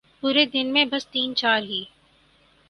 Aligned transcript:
پورے 0.19 0.45
دن 0.45 0.67
میں 0.73 0.85
بس 0.91 1.03
تین 1.07 1.29
چار 1.35 1.61
ہی۔ 1.61 1.81